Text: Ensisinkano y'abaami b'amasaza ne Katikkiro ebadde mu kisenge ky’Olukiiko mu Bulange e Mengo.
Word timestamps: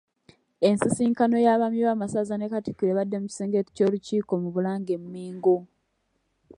Ensisinkano 0.69 1.35
y'abaami 1.45 1.79
b'amasaza 1.87 2.35
ne 2.37 2.51
Katikkiro 2.51 2.89
ebadde 2.93 3.15
mu 3.21 3.27
kisenge 3.31 3.59
ky’Olukiiko 3.75 4.33
mu 4.41 4.49
Bulange 4.55 4.93
e 4.97 5.01
Mengo. 5.13 5.57